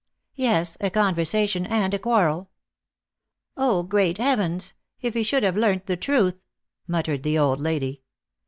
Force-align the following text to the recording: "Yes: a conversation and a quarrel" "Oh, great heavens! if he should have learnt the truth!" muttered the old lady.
"Yes: 0.33 0.77
a 0.81 0.89
conversation 0.89 1.63
and 1.67 1.93
a 1.93 1.99
quarrel" 1.99 2.49
"Oh, 3.55 3.83
great 3.83 4.17
heavens! 4.17 4.73
if 4.99 5.13
he 5.13 5.21
should 5.21 5.43
have 5.43 5.55
learnt 5.55 5.85
the 5.85 5.95
truth!" 5.95 6.41
muttered 6.87 7.21
the 7.21 7.37
old 7.37 7.59
lady. 7.59 8.01